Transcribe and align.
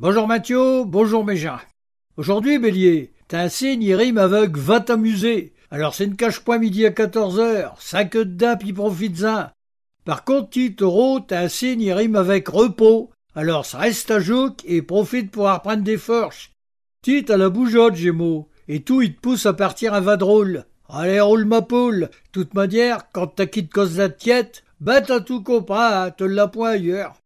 Bonjour 0.00 0.28
Mathieu, 0.28 0.84
bonjour 0.84 1.24
Méjean. 1.24 1.58
Aujourd'hui, 2.16 2.60
Bélier, 2.60 3.12
t'as 3.26 3.40
un 3.40 3.48
signe, 3.48 3.82
il 3.82 3.96
rime 3.96 4.18
avec 4.18 4.56
va 4.56 4.78
t'amuser. 4.78 5.54
Alors 5.72 5.92
c'est 5.92 6.04
une 6.04 6.14
cache-point 6.14 6.58
midi 6.58 6.86
à 6.86 6.90
14h, 6.90 7.72
cinq 7.80 8.12
de 8.12 8.22
dain 8.22 8.54
puis 8.54 8.72
profites-en. 8.72 9.48
Par 10.04 10.22
contre, 10.22 10.50
tu 10.50 10.76
taureau, 10.76 11.18
t'as 11.18 11.40
un 11.40 11.48
signe, 11.48 11.92
rime 11.92 12.14
avec 12.14 12.46
repos. 12.46 13.10
Alors 13.34 13.66
ça 13.66 13.78
reste 13.78 14.12
à 14.12 14.20
jouk 14.20 14.60
et 14.66 14.82
profite 14.82 15.32
pour 15.32 15.52
reprendre 15.52 15.82
des 15.82 15.98
forces. 15.98 16.50
Tu 17.02 17.24
à 17.28 17.36
la 17.36 17.48
bougeotte, 17.48 17.96
Gémeaux, 17.96 18.48
et 18.68 18.82
tout 18.84 19.02
il 19.02 19.16
te 19.16 19.20
pousse 19.20 19.46
à 19.46 19.52
partir 19.52 19.94
un 19.94 20.00
vadrôle. 20.00 20.66
Allez, 20.88 21.20
roule 21.20 21.44
ma 21.44 21.62
poule. 21.62 22.08
Toute 22.30 22.54
manière, 22.54 23.10
quand 23.10 23.26
t'as 23.26 23.46
quitté 23.46 23.68
cause 23.68 23.98
la 23.98 24.10
tiette, 24.10 24.62
bah 24.80 25.00
t'as 25.00 25.18
tout 25.18 25.42
compris, 25.42 26.12
te 26.16 26.22
l'a 26.22 26.46
point 26.46 26.70
ailleurs. 26.70 27.16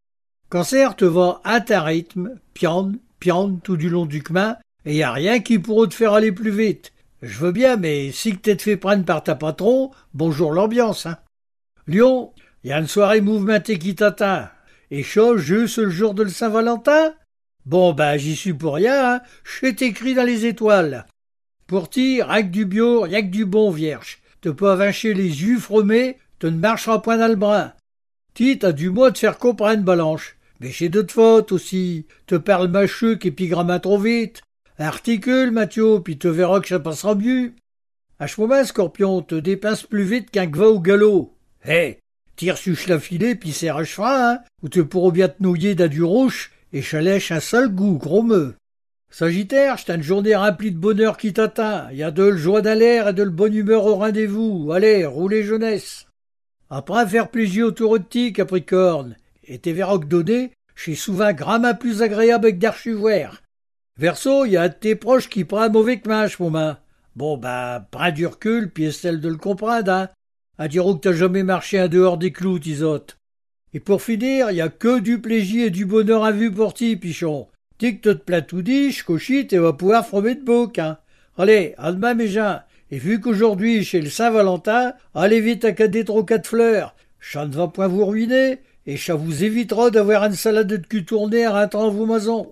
Cancer 0.53 0.97
te 0.97 1.07
va 1.07 1.41
à 1.45 1.63
ta 1.63 1.81
rythme, 1.81 2.39
piande, 2.53 2.99
piande 3.21 3.63
tout 3.63 3.79
du 3.79 3.89
long 3.89 4.05
du 4.05 4.23
chemin, 4.23 4.59
et 4.85 4.97
y 4.97 5.03
a 5.03 5.11
rien 5.11 5.41
qui 5.41 5.59
pourra 5.59 5.87
te 5.87 5.95
faire 5.95 6.13
aller 6.13 6.31
plus 6.31 6.51
vite. 6.51 6.93
Je 7.23 7.39
veux 7.39 7.53
bien, 7.53 7.79
mais 7.79 8.13
si 8.13 8.33
que 8.33 8.41
t'es 8.43 8.59
fait 8.59 8.77
prendre 8.77 9.07
par 9.07 9.25
ta 9.25 9.35
patron, 9.35 9.93
bonjour 10.13 10.53
l'ambiance, 10.53 11.07
hein. 11.07 11.17
Lyon, 11.87 12.35
y 12.65 12.71
a 12.71 12.79
une 12.79 12.87
soirée 12.87 13.23
mouvementée 13.23 13.79
qui 13.79 13.95
t'atteint. 13.95 14.51
Et 14.91 15.03
chose 15.03 15.41
juste 15.41 15.79
le 15.79 15.89
jour 15.89 16.13
de 16.13 16.23
le 16.23 16.29
Saint-Valentin? 16.29 17.15
Bon, 17.65 17.95
ben, 17.95 18.19
j'y 18.19 18.37
suis 18.37 18.53
pour 18.53 18.75
rien, 18.75 19.15
hein. 19.15 19.21
Je 19.45 19.69
écrit 19.69 20.13
dans 20.13 20.23
les 20.23 20.45
étoiles. 20.45 21.07
Pour 21.67 21.89
ti, 21.89 22.21
rien 22.21 22.43
que 22.43 22.49
du 22.49 22.67
bio, 22.67 23.01
rien 23.01 23.23
que 23.23 23.29
du 23.29 23.47
bon, 23.47 23.71
vierge. 23.71 24.19
Te 24.43 24.51
peux 24.51 24.69
avincher 24.69 25.15
les 25.15 25.45
yeux 25.45 25.59
fromés, 25.59 26.19
te 26.41 26.47
ne 26.47 26.59
marchera 26.59 27.01
point 27.01 27.17
dans 27.17 27.29
le 27.29 27.37
brin. 27.37 27.73
Ti, 28.35 28.59
t'as 28.59 28.73
du 28.73 28.91
mois 28.91 29.11
de 29.13 29.17
faire 29.17 29.39
comprendre, 29.39 29.83
Balanche. 29.83 30.37
J'ai 30.63 30.89
d'autres 30.89 31.13
fautes 31.13 31.53
aussi. 31.53 32.07
Te 32.27 32.37
parle 32.37 32.69
macheux 32.69 33.19
et 33.21 33.31
puis 33.31 33.49
gramma 33.49 33.81
trop 33.81 33.99
vite. 33.99 34.43
Articule, 34.79 35.51
Mathieu, 35.51 36.01
puis 36.03 36.19
te 36.19 36.29
verras 36.29 36.61
que 36.61 36.69
ça 36.69 36.79
passera 36.81 37.15
mieux. 37.15 37.53
À 38.19 38.29
ce 38.29 38.41
moment, 38.41 38.65
Scorpion, 38.65 39.23
te 39.23 39.35
dépasse 39.35 39.83
plus 39.83 40.05
vite 40.05 40.31
qu'un 40.31 40.47
gva 40.47 40.69
au 40.69 40.81
galop. 40.81 41.35
Hé, 41.65 41.99
tire 42.37 42.57
suche 42.57 42.87
la 42.87 42.99
filet, 42.99 43.35
puis 43.35 43.53
serre 43.53 43.77
à 43.77 43.85
cheval, 43.85 44.39
hein, 44.39 44.43
ou 44.63 44.69
te 44.69 44.81
pourras 44.81 45.11
bien 45.11 45.29
te 45.29 45.43
nouiller 45.43 45.75
d'un 45.75 45.89
du 45.89 46.03
rouge, 46.03 46.53
et 46.73 46.83
chalèche 46.83 47.33
un 47.33 47.41
seul 47.41 47.69
goût, 47.69 47.99
gros 47.99 48.23
meux. 48.23 48.55
Sagittaire, 49.11 49.79
c'est 49.79 49.95
une 49.95 50.03
journée 50.03 50.35
remplie 50.35 50.73
de 50.73 50.79
bonheur 50.79 51.19
qui 51.19 51.33
t'atteint. 51.33 51.91
Y 51.93 52.03
a 52.03 52.11
de 52.11 52.23
le 52.23 52.37
joie 52.37 52.63
d'aller 52.63 53.05
et 53.07 53.13
de 53.13 53.23
le 53.23 53.31
bonne 53.31 53.55
humeur 53.55 53.85
au 53.85 53.97
rendez-vous. 53.97 54.73
Allez, 54.73 55.05
roulez 55.05 55.43
jeunesse. 55.43 56.07
Après 56.71 57.07
faire 57.07 57.29
plaisir 57.29 57.67
autour 57.67 57.99
de 57.99 58.05
ti, 58.05 58.33
Capricorne, 58.33 59.17
et 59.45 59.59
tes 59.59 59.73
verrocs 59.73 60.09
donnés, 60.09 60.53
j'ai 60.77 60.95
souvent 60.95 61.33
gramma 61.33 61.75
plus 61.75 62.03
agréable 62.03 62.53
que 62.53 62.59
d'archivoire. 62.59 63.43
Verso, 63.99 64.47
y 64.47 64.57
a 64.57 64.69
tes 64.69 64.95
proches 64.95 65.29
qui 65.29 65.45
prend 65.45 65.61
un 65.61 65.69
mauvais 65.69 66.01
kmash, 66.01 66.39
mon 66.39 66.51
main. 66.51 66.79
Bon, 67.15 67.37
bah, 67.37 67.87
prends 67.91 68.11
du 68.11 68.27
recul, 68.27 68.71
puis 68.71 68.93
celle 68.93 69.21
de 69.21 69.29
le 69.29 69.37
comprendre, 69.37 69.93
hein. 69.93 70.09
À 70.59 70.69
que 70.69 70.99
t'as 70.99 71.13
jamais 71.13 71.43
marché 71.43 71.81
en 71.81 71.89
dehors 71.89 72.19
des 72.19 72.31
clous, 72.31 72.59
tisote. 72.59 73.19
Et 73.75 73.81
pour 73.81 74.03
finir, 74.03 74.51
y 74.51 74.61
a 74.61 74.69
que 74.69 75.01
du 75.01 75.21
plaisir 75.21 75.67
et 75.67 75.71
du 75.71 75.87
bonheur 75.87 76.25
à 76.25 76.33
vue 76.33 76.53
pour 76.53 76.75
ti, 76.75 76.97
pichon. 76.97 77.49
Tic 77.79 78.01
te 78.01 78.13
plaît 78.13 78.43
tout 78.43 78.63
dit, 78.63 78.97
cochite 79.05 79.53
et 79.53 79.59
va 79.59 79.73
pouvoir 79.73 80.07
fromer 80.07 80.35
de 80.35 80.45
bouc, 80.45 80.79
hein. 80.79 80.99
Allez, 81.37 81.75
à 81.79 81.93
demain, 81.93 82.15
mes 82.15 82.29
gens. 82.29 82.61
Et 82.91 82.99
vu 82.99 83.21
qu'aujourd'hui, 83.21 83.85
chez 83.85 84.01
le 84.03 84.11
Saint-Valentin, 84.11 84.93
allez 85.15 85.41
vite 85.41 85.65
à 85.65 85.73
cadet 85.73 86.05
trop 86.05 86.23
quatre 86.23 86.47
fleurs. 86.47 86.95
Ça 87.21 87.47
ne 87.47 87.53
va 87.53 87.69
point 87.69 87.89
vous 87.89 88.05
ruiner, 88.05 88.59
et 88.87 88.97
ça 88.97 89.15
vous 89.15 89.45
évitera 89.45 89.91
d'avoir 89.91 90.25
une 90.25 90.35
salade 90.35 90.67
de 90.67 90.77
cul 90.77 91.05
tournée 91.05 91.45
à 91.45 91.55
un 91.57 91.89
vos 91.89 92.07
maisons. 92.07 92.49